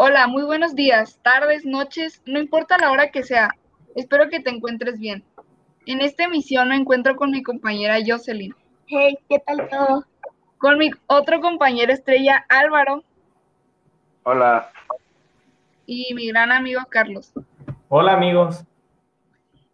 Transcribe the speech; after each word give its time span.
Hola, 0.00 0.28
muy 0.28 0.44
buenos 0.44 0.76
días, 0.76 1.18
tardes, 1.24 1.66
noches, 1.66 2.22
no 2.24 2.38
importa 2.38 2.78
la 2.78 2.92
hora 2.92 3.10
que 3.10 3.24
sea. 3.24 3.56
Espero 3.96 4.28
que 4.28 4.38
te 4.38 4.48
encuentres 4.48 5.00
bien. 5.00 5.24
En 5.86 6.02
esta 6.02 6.22
emisión 6.22 6.68
me 6.68 6.76
encuentro 6.76 7.16
con 7.16 7.32
mi 7.32 7.42
compañera 7.42 7.96
Jocelyn. 8.06 8.54
Hey, 8.86 9.18
¿qué 9.28 9.40
tal 9.40 9.68
todo? 9.68 10.04
Con 10.58 10.78
mi 10.78 10.92
otro 11.08 11.40
compañero 11.40 11.92
estrella 11.92 12.46
Álvaro. 12.48 13.02
Hola. 14.22 14.70
Y 15.84 16.14
mi 16.14 16.28
gran 16.28 16.52
amigo 16.52 16.82
Carlos. 16.88 17.32
Hola 17.88 18.12
amigos. 18.12 18.62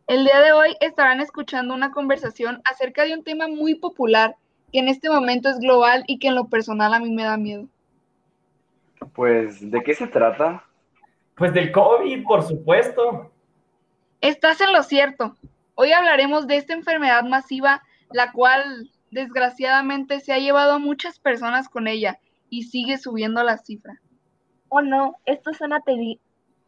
El 0.06 0.24
día 0.24 0.40
de 0.40 0.52
hoy 0.52 0.74
estarán 0.80 1.20
escuchando 1.20 1.74
una 1.74 1.92
conversación 1.92 2.62
acerca 2.64 3.04
de 3.04 3.12
un 3.12 3.24
tema 3.24 3.46
muy 3.46 3.74
popular 3.74 4.36
que 4.72 4.78
en 4.78 4.88
este 4.88 5.10
momento 5.10 5.50
es 5.50 5.58
global 5.58 6.02
y 6.06 6.18
que 6.18 6.28
en 6.28 6.36
lo 6.36 6.46
personal 6.46 6.94
a 6.94 6.98
mí 6.98 7.10
me 7.10 7.24
da 7.24 7.36
miedo. 7.36 7.68
Pues, 9.14 9.70
¿de 9.70 9.82
qué 9.82 9.94
se 9.94 10.06
trata? 10.06 10.64
Pues 11.36 11.52
del 11.54 11.70
COVID, 11.72 12.24
por 12.24 12.42
supuesto. 12.42 13.32
Estás 14.20 14.60
en 14.60 14.72
lo 14.72 14.82
cierto. 14.82 15.36
Hoy 15.74 15.92
hablaremos 15.92 16.46
de 16.46 16.56
esta 16.56 16.72
enfermedad 16.72 17.22
masiva, 17.24 17.82
la 18.10 18.32
cual 18.32 18.90
desgraciadamente 19.10 20.20
se 20.20 20.32
ha 20.32 20.38
llevado 20.38 20.72
a 20.72 20.78
muchas 20.78 21.18
personas 21.18 21.68
con 21.68 21.86
ella 21.86 22.18
y 22.50 22.64
sigue 22.64 22.98
subiendo 22.98 23.42
la 23.42 23.58
cifra. 23.58 24.00
Oh 24.68 24.82
no, 24.82 25.16
esto 25.26 25.52
suena 25.52 25.80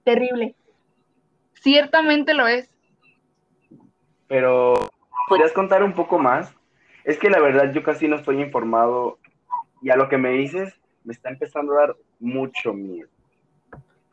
terrible. 0.05 0.55
Ciertamente 1.55 2.35
lo 2.35 2.47
es. 2.47 2.73
Pero, 4.29 4.75
¿podrías 5.29 5.53
contar 5.53 5.83
un 5.83 5.95
poco 5.95 6.19
más? 6.19 6.55
Es 7.05 7.19
que 7.19 7.31
la 7.31 7.41
verdad 7.41 7.73
yo 7.73 7.83
casi 7.83 8.07
no 8.09 8.17
estoy 8.17 8.41
informado 8.41 9.19
y 9.83 9.91
a 9.91 9.97
lo 9.97 10.09
que 10.09 10.19
me 10.19 10.31
dices 10.31 10.75
me 11.05 11.13
está 11.13 11.29
empezando 11.29 11.73
a 11.73 11.87
dar 11.87 11.97
mucho 12.19 12.73
miedo. 12.73 13.09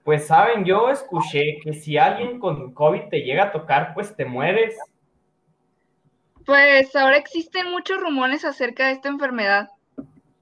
Pues 0.03 0.27
saben, 0.27 0.65
yo 0.65 0.89
escuché 0.89 1.59
que 1.63 1.73
si 1.73 1.97
alguien 1.97 2.39
con 2.39 2.73
COVID 2.73 3.09
te 3.09 3.21
llega 3.21 3.45
a 3.45 3.51
tocar, 3.51 3.93
pues 3.93 4.15
te 4.15 4.25
mueres. 4.25 4.75
Pues 6.45 6.93
ahora 6.95 7.17
existen 7.17 7.71
muchos 7.71 8.01
rumores 8.01 8.43
acerca 8.43 8.87
de 8.87 8.93
esta 8.93 9.07
enfermedad. 9.07 9.69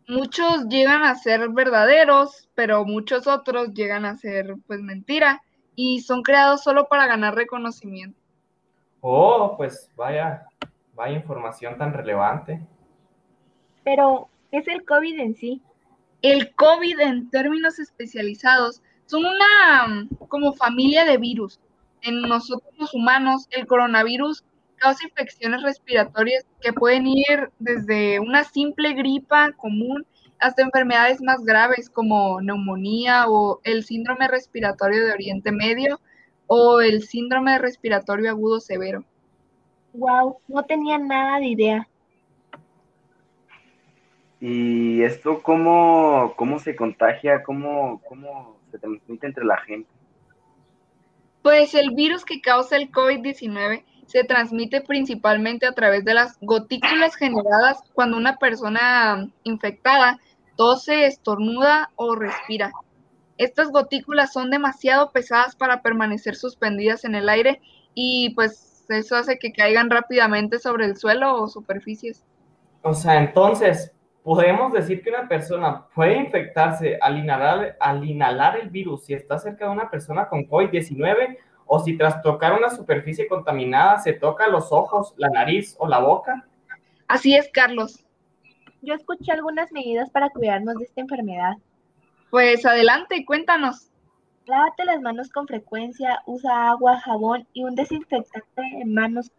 Muchos 0.07 0.67
llegan 0.67 1.03
a 1.03 1.15
ser 1.15 1.49
verdaderos, 1.49 2.49
pero 2.55 2.85
muchos 2.85 3.27
otros 3.27 3.73
llegan 3.73 4.05
a 4.05 4.17
ser 4.17 4.55
pues 4.65 4.81
mentira 4.81 5.41
y 5.75 6.01
son 6.01 6.23
creados 6.23 6.63
solo 6.63 6.87
para 6.87 7.05
ganar 7.05 7.35
reconocimiento. 7.35 8.19
Oh, 9.01 9.55
pues 9.57 9.89
vaya, 9.95 10.47
Vaya 10.95 11.17
información 11.17 11.77
tan 11.77 11.93
relevante. 11.93 12.61
Pero, 13.83 14.29
¿qué 14.51 14.57
es 14.57 14.67
el 14.67 14.85
COVID 14.85 15.19
en 15.19 15.35
sí? 15.35 15.61
El 16.21 16.53
COVID 16.53 16.99
en 16.99 17.29
términos 17.29 17.79
especializados 17.79 18.81
son 19.05 19.25
una 19.25 20.07
como 20.27 20.53
familia 20.53 21.05
de 21.05 21.17
virus. 21.17 21.59
En 22.01 22.21
nosotros 22.21 22.73
los 22.77 22.93
humanos, 22.93 23.47
el 23.51 23.65
coronavirus 23.65 24.43
causa 24.77 25.05
infecciones 25.05 25.61
respiratorias 25.61 26.45
que 26.59 26.73
pueden 26.73 27.07
ir 27.07 27.51
desde 27.59 28.19
una 28.19 28.43
simple 28.43 28.93
gripa 28.93 29.51
común 29.53 30.05
hasta 30.39 30.63
enfermedades 30.63 31.21
más 31.21 31.43
graves 31.43 31.89
como 31.89 32.41
neumonía 32.41 33.25
o 33.27 33.59
el 33.63 33.83
síndrome 33.83 34.27
respiratorio 34.27 35.05
de 35.05 35.13
Oriente 35.13 35.51
Medio 35.51 35.99
o 36.47 36.81
el 36.81 37.03
síndrome 37.03 37.57
respiratorio 37.59 38.31
agudo 38.31 38.59
severo. 38.59 39.05
Wow, 39.93 40.37
no 40.47 40.63
tenía 40.63 40.97
nada 40.97 41.39
de 41.39 41.47
idea. 41.47 41.87
¿Y 44.41 45.03
esto 45.03 45.43
cómo, 45.43 46.33
cómo 46.35 46.57
se 46.57 46.75
contagia? 46.75 47.43
¿Cómo, 47.43 48.01
¿Cómo 48.09 48.57
se 48.71 48.79
transmite 48.79 49.27
entre 49.27 49.45
la 49.45 49.57
gente? 49.57 49.87
Pues 51.43 51.75
el 51.75 51.91
virus 51.91 52.25
que 52.25 52.41
causa 52.41 52.75
el 52.75 52.91
COVID-19 52.91 53.83
se 54.07 54.23
transmite 54.23 54.81
principalmente 54.81 55.67
a 55.67 55.73
través 55.73 56.03
de 56.05 56.15
las 56.15 56.39
gotículas 56.41 57.15
generadas 57.15 57.83
cuando 57.93 58.17
una 58.17 58.37
persona 58.37 59.29
infectada 59.43 60.19
tose, 60.55 61.05
estornuda 61.05 61.91
o 61.95 62.15
respira. 62.15 62.71
Estas 63.37 63.69
gotículas 63.69 64.33
son 64.33 64.49
demasiado 64.49 65.11
pesadas 65.11 65.55
para 65.55 65.83
permanecer 65.83 66.35
suspendidas 66.35 67.05
en 67.05 67.13
el 67.13 67.29
aire 67.29 67.61
y 67.93 68.33
pues 68.33 68.85
eso 68.89 69.15
hace 69.15 69.37
que 69.37 69.53
caigan 69.53 69.91
rápidamente 69.91 70.57
sobre 70.57 70.85
el 70.85 70.97
suelo 70.97 71.35
o 71.41 71.47
superficies. 71.47 72.25
O 72.81 72.93
sea, 72.93 73.17
entonces, 73.17 73.91
podemos 74.23 74.71
decir 74.71 75.01
que 75.01 75.09
una 75.09 75.27
persona 75.27 75.87
puede 75.95 76.17
infectarse 76.17 76.97
al 77.01 77.17
inhalar, 77.17 77.77
al 77.79 78.05
inhalar 78.07 78.57
el 78.57 78.69
virus 78.69 79.05
si 79.05 79.13
está 79.13 79.37
cerca 79.39 79.65
de 79.65 79.71
una 79.71 79.89
persona 79.89 80.27
con 80.27 80.47
COVID-19 80.47 81.37
o 81.65 81.79
si 81.79 81.97
tras 81.97 82.21
tocar 82.21 82.53
una 82.53 82.69
superficie 82.69 83.27
contaminada 83.27 83.99
se 83.99 84.13
toca 84.13 84.47
los 84.47 84.71
ojos, 84.71 85.13
la 85.17 85.29
nariz 85.29 85.75
o 85.79 85.87
la 85.87 85.99
boca. 85.99 86.45
Así 87.07 87.35
es, 87.35 87.49
Carlos. 87.51 88.05
Yo 88.81 88.93
escuché 88.93 89.31
algunas 89.31 89.71
medidas 89.71 90.09
para 90.09 90.29
cuidarnos 90.29 90.75
de 90.75 90.85
esta 90.85 91.01
enfermedad. 91.01 91.53
Pues 92.29 92.65
adelante, 92.65 93.25
cuéntanos. 93.25 93.89
Lávate 94.45 94.85
las 94.85 95.01
manos 95.01 95.29
con 95.29 95.47
frecuencia, 95.47 96.21
usa 96.25 96.71
agua, 96.71 96.99
jabón 96.99 97.47
y 97.53 97.63
un 97.63 97.75
desinfectante 97.75 98.61
en 98.81 98.93
manos 98.93 99.31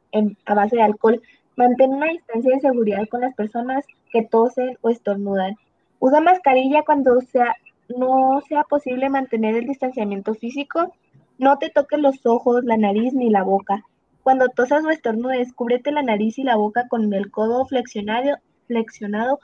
a 0.46 0.54
base 0.54 0.76
de 0.76 0.82
alcohol. 0.82 1.20
Mantén 1.56 1.90
una 1.90 2.06
distancia 2.06 2.54
de 2.54 2.60
seguridad 2.60 3.06
con 3.10 3.20
las 3.20 3.34
personas 3.34 3.84
que 4.12 4.22
tosen 4.22 4.78
o 4.82 4.90
estornudan. 4.90 5.56
Usa 5.98 6.20
mascarilla 6.20 6.82
cuando 6.82 7.20
sea, 7.20 7.56
no 7.88 8.40
sea 8.48 8.64
posible 8.64 9.08
mantener 9.08 9.56
el 9.56 9.66
distanciamiento 9.66 10.34
físico. 10.34 10.94
No 11.38 11.58
te 11.58 11.70
toques 11.70 11.98
los 11.98 12.24
ojos, 12.26 12.64
la 12.64 12.76
nariz 12.76 13.14
ni 13.14 13.30
la 13.30 13.42
boca. 13.42 13.84
Cuando 14.22 14.48
tosas 14.48 14.84
o 14.84 14.90
estornudes, 14.90 15.52
cúbrete 15.52 15.90
la 15.90 16.02
nariz 16.02 16.38
y 16.38 16.44
la 16.44 16.56
boca 16.56 16.86
con 16.88 17.12
el 17.12 17.30
codo 17.30 17.64
flexionado, 17.64 18.38
flexionado 18.66 19.40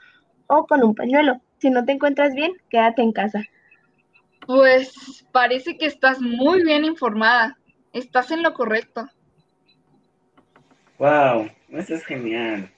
o 0.47 0.65
con 0.67 0.83
un 0.83 0.95
pañuelo. 0.95 1.41
Si 1.57 1.69
no 1.69 1.83
te 1.83 1.91
encuentras 1.93 2.33
bien, 2.33 2.53
quédate 2.69 3.01
en 3.01 3.11
casa. 3.11 3.43
Pues 4.45 5.25
parece 5.31 5.77
que 5.77 5.85
estás 5.85 6.21
muy 6.21 6.63
bien 6.63 6.85
informada. 6.85 7.57
Estás 7.93 8.31
en 8.31 8.43
lo 8.43 8.53
correcto. 8.53 9.07
Wow, 10.97 11.49
eso 11.69 11.95
es 11.95 12.05
genial. 12.05 12.69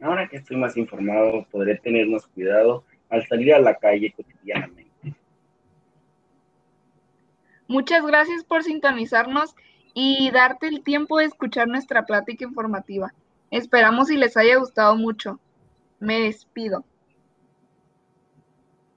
Ahora 0.00 0.28
que 0.28 0.36
estoy 0.36 0.56
más 0.56 0.76
informado, 0.76 1.46
podré 1.50 1.76
tener 1.76 2.06
más 2.06 2.26
cuidado 2.26 2.84
al 3.10 3.26
salir 3.26 3.52
a 3.54 3.58
la 3.58 3.74
calle 3.74 4.12
cotidianamente. 4.16 5.14
Muchas 7.66 8.06
gracias 8.06 8.44
por 8.44 8.62
sintonizarnos 8.62 9.54
y 9.92 10.30
darte 10.30 10.68
el 10.68 10.82
tiempo 10.82 11.18
de 11.18 11.26
escuchar 11.26 11.68
nuestra 11.68 12.06
plática 12.06 12.44
informativa. 12.44 13.12
Esperamos 13.50 14.10
y 14.10 14.16
les 14.16 14.36
haya 14.36 14.56
gustado 14.56 14.96
mucho. 14.96 15.40
Me 15.98 16.20
despido. 16.20 16.84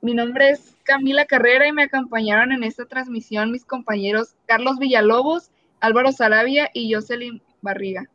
Mi 0.02 0.14
nombre 0.14 0.50
es 0.50 0.76
Camila 0.84 1.26
Carrera 1.26 1.68
y 1.68 1.72
me 1.72 1.84
acompañaron 1.84 2.52
en 2.52 2.64
esta 2.64 2.86
transmisión 2.86 3.52
mis 3.52 3.66
compañeros 3.66 4.36
Carlos 4.46 4.80
Villalobos, 4.80 5.52
Álvaro 5.80 6.12
Sarabia 6.12 6.70
y 6.74 6.94
Jocelyn 6.94 7.42
Barriga. 7.62 8.10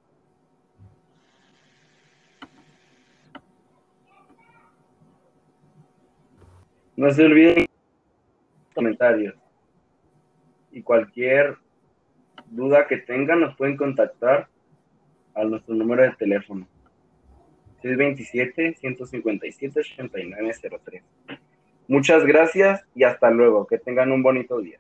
No 6.97 7.11
se 7.11 7.25
olviden 7.25 7.67
comentarios 8.75 9.35
y 10.73 10.83
cualquier 10.83 11.57
duda 12.47 12.87
que 12.87 12.97
tengan 12.97 13.41
nos 13.41 13.55
pueden 13.57 13.77
contactar 13.77 14.49
a 15.35 15.45
nuestro 15.45 15.75
número 15.75 16.03
de 16.03 16.13
teléfono 16.13 16.67
627 17.83 18.77
157 18.81 19.81
8903. 19.81 21.03
Muchas 21.89 22.25
gracias 22.25 22.85
y 22.95 23.05
hasta 23.05 23.31
luego. 23.31 23.67
Que 23.67 23.79
tengan 23.79 24.11
un 24.11 24.23
bonito 24.23 24.59
día. 24.59 24.79